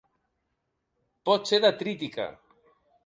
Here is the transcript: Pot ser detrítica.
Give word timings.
Pot 1.31 1.51
ser 1.51 1.59
detrítica. 1.67 2.27